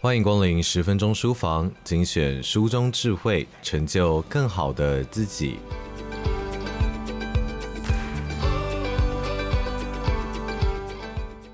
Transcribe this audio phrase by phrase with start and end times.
[0.00, 5.56] 欢迎光临十分钟书房，精选书中智慧，成就更好的自己。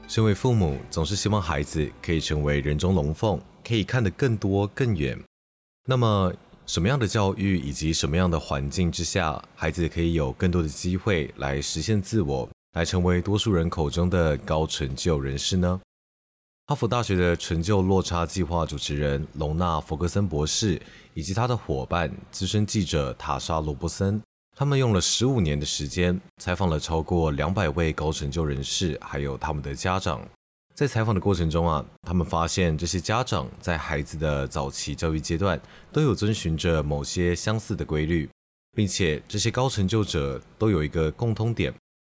[0.06, 5.18] 身为父母，总是希望孩子可以成为人中龙凤，可以看得更多更远。
[5.86, 6.30] 那么，
[6.66, 15.80] 什么样的教育以及什么样的环境之下，孩子可以有更多的机会来实现自我，来成为多数人口中的高成就人士呢？
[16.66, 20.80] 哈佛大学的成就落差计划主持人隆纳·弗格森博士
[21.12, 24.18] 以及他的伙伴资深记者塔莎·罗伯森，
[24.56, 30.26] 他们用了十五年的时间，采访了超过两百位高成就人士，还有他们的家长。
[30.74, 35.60] 在采访的过程中啊，他们发现这些家长在孩子的早期教育阶段
[35.92, 38.26] 都有遵循着某些相似的规律，
[38.74, 41.74] 并且这些高成就者都有一个共通点。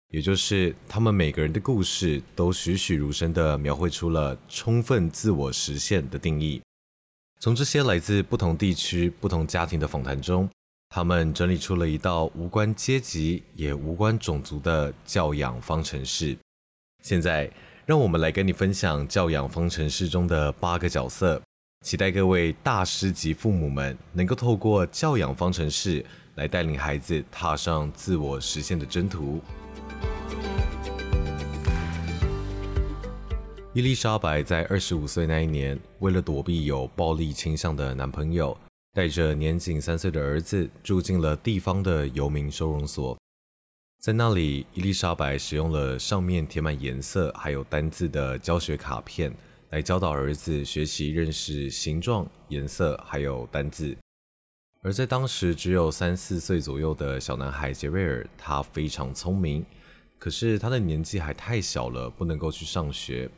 [0.10, 6.62] 也就是他们每个人的故事都栩栩如生地描绘出了充分自我实现的定义。
[7.40, 10.50] 从这些来自不同地区、不同家庭的访谈中，
[10.90, 16.38] 他们整理出了一道无关阶级也无关种族的教养方程式。
[17.04, 17.52] 现在，
[17.86, 21.42] 让我们来跟你分享教养方程式中的八个角色，
[21.86, 26.04] 期待各位大师级父母们能够透过教养方程式
[26.36, 29.42] 来带领孩子踏上自我实现的征途。
[33.78, 38.58] 伊丽莎白在二十五岁那一年，为了躲避有暴力倾向的男朋友，
[38.92, 43.16] 带着年仅三岁的儿子住进了地方的游民收容所。
[44.02, 49.32] 在那里，伊丽莎白使用了上面填满颜色还有单字的教学卡片，
[49.70, 53.96] 来教导儿子学习认识形状、颜色还有单字。
[54.82, 59.64] 而在当时只有三四岁左右的小男孩杰瑞尔，他非常聪明，
[60.18, 63.30] 可是他的年纪还太小了，不能够去上学。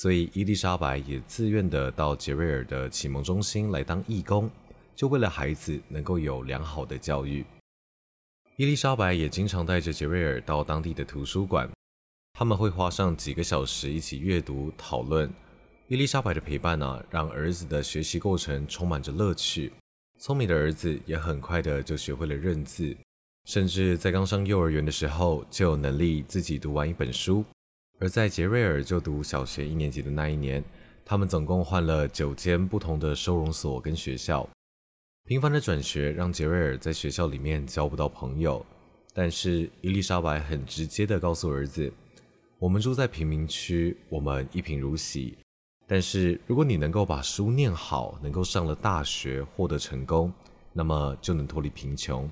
[0.00, 4.48] 所以，伊丽莎白也自愿地到杰瑞尔的启蒙中心来当义工，
[4.94, 7.44] 就为了孩子能够有良好的教育。
[8.54, 11.68] 伊丽莎白也经常带着杰瑞尔到当地的图书馆，
[12.34, 15.28] 他们会花上几个小时一起阅读讨论。
[15.88, 19.72] 伊丽莎白的陪伴呢、让儿子的学习过程充满着乐趣。
[20.20, 22.96] 聪明的儿子也很快的就学会了认字，
[23.46, 27.44] 甚至在刚上幼儿园的时候就有能力自己读完一本书。
[28.00, 30.62] 而在杰瑞尔就读小学一年级的那一年，
[31.04, 34.48] 他们总共换了九间不同的收容所跟学校。
[35.24, 38.64] 频繁的转学让杰瑞尔在学校里面交不到朋友，
[39.12, 41.92] 但是伊丽莎白很直接地告诉儿子
[42.60, 45.36] ：“我们住在贫民区，我们一贫如洗。
[45.86, 50.32] 但是如果你能够把书念好，能够上了大学，获得成功，
[50.72, 52.30] 那么就能脱离贫穷。”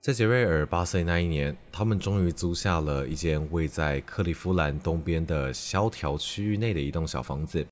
[0.00, 7.66] 在杰瑞尔八岁那一年，他们终于租下了一间位在克利夫兰东边的萧条区域内的一栋小房子。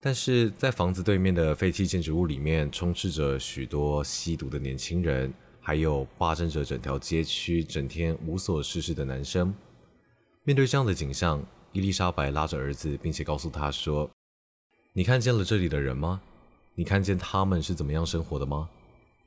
[0.00, 9.54] 但是在房子对面的废弃建筑物里面，充斥着许多吸毒的年轻人，还有霸占着整条街区、整天无所事事的男生。
[10.44, 14.10] 面对这样的景象，伊丽莎白拉着儿子，并且告诉他说
[14.94, 16.22] ：“你看见了这里的人吗？
[16.74, 18.68] 你看见他们是怎么样生活的吗？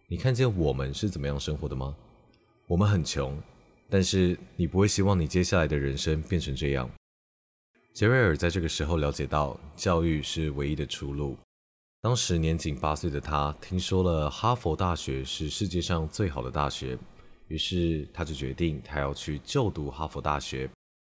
[0.08, 1.96] 你看见我们是怎么样生活的吗？”
[2.68, 3.42] 我们很穷，
[3.90, 6.90] 但是你不会希望你接下来的人生变成这样。
[7.94, 11.38] 杰瑞尔在这个时候了解到，教育是唯一的出路。
[12.02, 16.98] 当时年仅八岁的他，听说了哈佛大学是世界上最好的大学，
[17.48, 20.70] 于是他就决定他要去就读哈佛大学。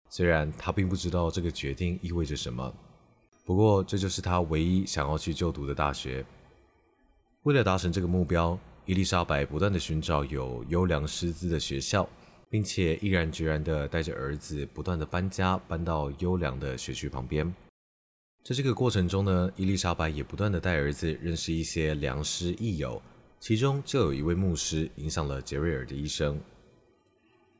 [0.07, 2.71] 虽然他并不知道这个决定意味着什么，
[3.43, 6.23] 不过这就是他唯一想要去就读的大学。
[7.41, 8.57] 为了达成这个目标，
[8.89, 12.09] 伊丽莎白不断地寻找有优良师资的学校，
[12.49, 17.53] 并且毅然决然地带着儿子不断地搬家，搬到优良的学区旁边。
[18.43, 22.99] 在这个过程中呢，伊丽莎白也不断地带儿子认识一些良师益友，
[23.39, 26.41] 其中就有一位牧师影响了杰瑞尔的一生。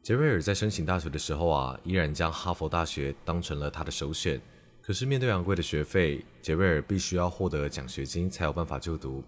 [0.02, 4.42] 杰瑞尔在申请大学的时候啊，依然将哈佛大学当成了他的首选。
[4.82, 9.24] 可是面对昂贵的学费，杰瑞尔必须要获得奖学金才有办法就读。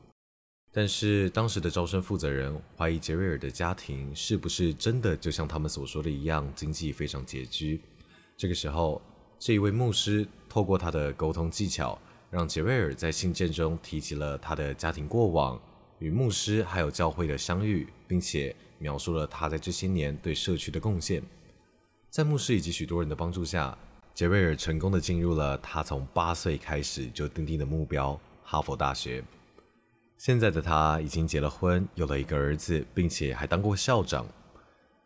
[0.73, 7.81] 但是当时的招生负责人怀疑杰瑞尔的家庭是不是真的就像他们所说的一样，经济非常拮据。
[8.37, 9.01] 这个时候，
[9.37, 15.61] 这一位牧师透过他的沟通技巧，让杰瑞尔在信件中提起了他的家庭过往、
[15.99, 21.21] 与牧师还有教会的相遇，并且描述了他在这些年对社区的贡献。
[22.09, 23.77] 在牧师以及许多人的帮助下，
[24.13, 29.21] 杰瑞尔成功的进入了他从八岁开始就订定的目标——哈佛大学。
[30.21, 34.23] 现在的他已经结了婚，有了一个儿子，并且还当过校长。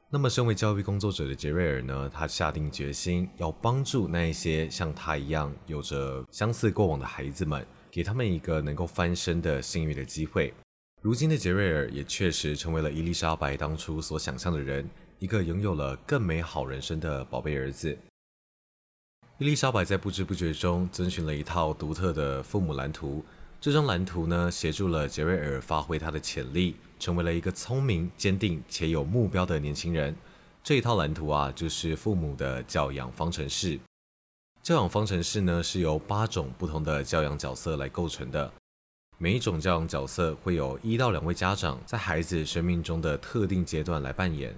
[0.09, 10.53] 那么，身为教育工作者的杰瑞尔呢，他下定决心要帮助那一些像他一样有着相似过往的孩子们，给他们一个能够翻身的幸运的机会。
[11.01, 14.85] 如今的杰瑞尔也确实成为了伊丽莎白当初所想象的人，
[15.19, 17.97] 一个拥有了更美好人生的宝贝儿子。
[19.38, 23.23] 伊丽莎白在不知不觉中遵循了一套独特的父母蓝图。
[23.65, 30.15] 这张蓝图呢，协助了杰瑞尔发挥他的潜力，成为了一个聪明、坚定且有目标的年轻人。
[30.63, 33.79] 这一套蓝图啊，就是父母的教养方程式。
[34.62, 38.53] 教养方程式呢，是由八种不同的教养角色来构成的。
[39.17, 44.53] 每一种教养角色会有一到两位家长在孩子生命中的特定阶段来扮演。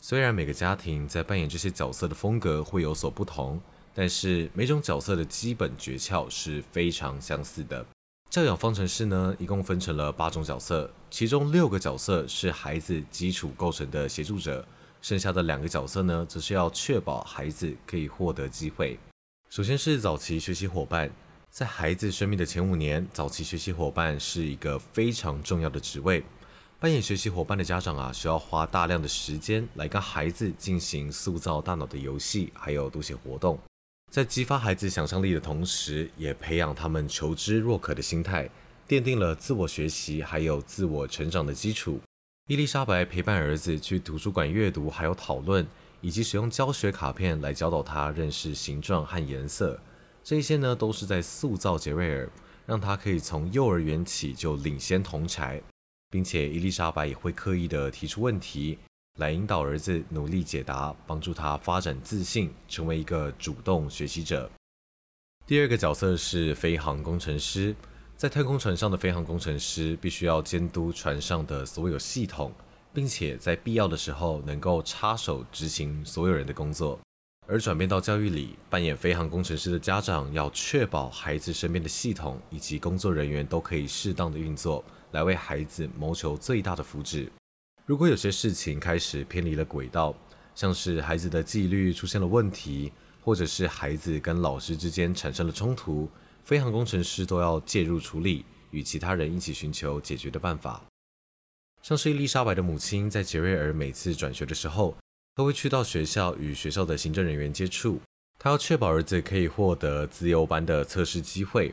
[0.00, 3.60] 虽然每个家庭在扮演这些角色的风格会有所不同。
[3.92, 7.84] 但是每种角色的基本诀窍是非常相似的。
[8.36, 14.62] 教养方程式呢，一共分成了八种角色，其中六个角色是孩子基础构成的协助者，
[15.00, 18.98] 剩下的两个角色呢，则是要确保孩子可以获得机会。
[19.48, 21.10] 首先是早期学习伙伴，
[21.48, 26.22] 在孩子生命的前五年，早期学习伙伴是一个非常重要的职位。
[26.78, 33.58] 扮演学习伙伴的家长啊，需要花大量的时间来跟孩子进行塑造大脑的游戏，还有读写活动。
[34.10, 38.48] 在激发孩子想象力的同时，也培养他们求知若渴的心态，
[38.88, 42.00] 奠定了自我学习还有自我成长的基础。
[42.48, 45.66] 伊丽莎白陪伴儿子去图书馆阅读，还有讨论，
[46.00, 49.78] 以及使用教学卡片来教导他认识形状和颜色。
[50.24, 52.30] 这些呢，都是在塑造杰瑞尔，
[52.64, 55.60] 让他可以从幼儿园起就领先同侪，
[56.08, 58.78] 并且伊丽莎白也会刻意的提出问题。
[59.16, 64.50] 来引导儿子努力解答，帮助他发展自信，成为一个主动学习者。
[65.46, 67.74] 第二个角色是飞航工程师，
[68.16, 72.52] 在太空船上的飞航工程师必须要监督船上的所有系统，
[72.92, 76.98] 并且在必要的时候能够插手执行所有人的工作。
[77.48, 87.28] 而转变到教育里，扮演飞航工程师的家长要确保孩子身边的系统以及工作人员都可以适当的运作，来为孩子谋求最大的福祉。
[87.86, 90.12] 如果有些事情开始偏离了轨道，
[90.56, 92.92] 像是孩子的纪律出现了问题，
[93.22, 96.10] 或者是孩子跟老师之间产生了冲突，
[96.42, 100.84] 飞航工程师都要介入处理，与其他人一起寻求解决的办法。
[101.80, 104.96] 像是伊丽莎白的母亲在杰瑞尔每次转学的时候，
[105.36, 108.00] 都会去到学校与学校的行政人员接触，
[108.36, 111.72] 她要确保儿子可以获得自由班的测试机会。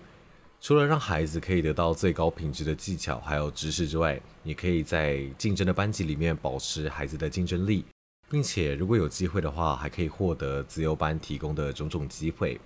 [0.63, 7.83] 除了让孩子可以得到最高品质的技巧还有知识之外，也可以在竞争的班级里面保持孩子的竞争力，
[8.29, 12.57] 并且如果有机会的话，还可以获得自由班提供的种种机会。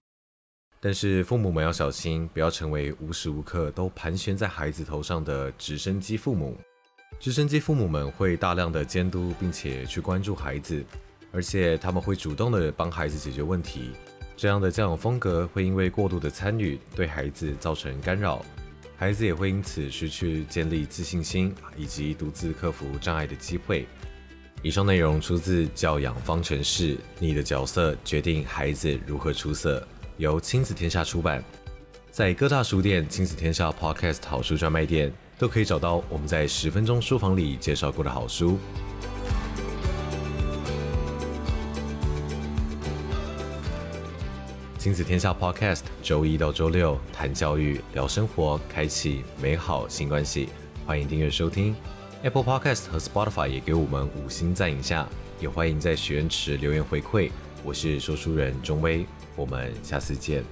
[0.80, 6.56] 但是父母们要小心，不要成为无时无刻都盘旋在孩子头上的直升机父母。
[7.20, 10.86] 直升机父母们会大量的监督，并且去关注孩子，
[11.32, 13.90] 而且他们会主动的帮孩子解决问题。
[14.38, 18.46] 这样的教养风格会因为过度的参与对孩子造成干扰，
[18.96, 23.88] 孩子也会因此失去建立自信心以及独自克服障碍的机会。
[24.62, 29.86] 以上内容出自《教养方程式》，你的角色决定孩子如何出色，
[30.18, 31.44] 由亲子天下出版。
[32.12, 38.60] 在各大书店、亲子天下 Podcast 好书专卖店都可以找到我们在十分钟书房里介绍过的好书。
[44.78, 50.50] 亲子天下 Podcast，周一到周六谈教育、聊生活，开启美好新关系。
[50.86, 51.76] 欢迎订阅收听
[52.22, 55.10] Apple Podcast 和 Spotify，也给我们五星赞一下。
[55.40, 57.32] 也欢迎在许愿池留言回馈。
[57.64, 59.04] 我是说书人钟威，
[59.36, 60.44] 我们下次见。